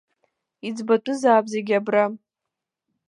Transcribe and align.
Иӡбатәызаап 0.67 1.45
зегь 1.53 1.71
абра. 1.77 2.03